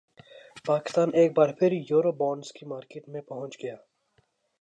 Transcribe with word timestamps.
پاکستان 0.65 1.09
ایک 1.13 1.31
بار 1.37 1.49
پھر 1.59 1.71
یورو 1.89 2.11
بانڈز 2.11 2.51
کی 2.53 2.65
مارکیٹ 2.65 3.09
میں 3.09 3.21
پہنچ 3.21 3.57
گیا 3.63 3.75